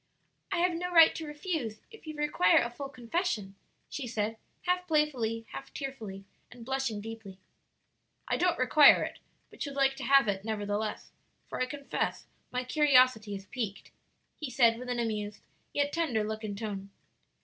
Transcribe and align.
"I 0.51 0.57
have 0.57 0.71
no 0.73 0.89
right 0.91 1.13
to 1.13 1.27
refuse, 1.27 1.81
if 1.91 2.07
you 2.07 2.15
require 2.15 2.57
a 2.63 2.71
full 2.71 2.89
confession," 2.89 3.53
she 3.87 4.07
said, 4.07 4.37
half 4.63 4.87
playfully, 4.87 5.45
half 5.51 5.71
tearfully, 5.75 6.25
and 6.51 6.65
blushing 6.65 7.01
deeply. 7.01 7.37
"I 8.27 8.37
don't 8.37 8.57
require 8.57 9.03
it, 9.03 9.19
but 9.51 9.61
should 9.61 9.75
like 9.75 9.95
to 9.97 10.03
have 10.03 10.27
it, 10.27 10.43
nevertheless; 10.43 11.11
for 11.49 11.61
I 11.61 11.67
confess 11.67 12.25
my 12.51 12.63
curiosity 12.63 13.35
is 13.35 13.45
piqued," 13.45 13.91
he 14.39 14.49
said 14.49 14.79
with 14.79 14.89
an 14.89 14.97
amused, 14.97 15.41
yet 15.71 15.93
tender 15.93 16.23
look 16.23 16.43
and 16.43 16.57
tone. 16.57 16.89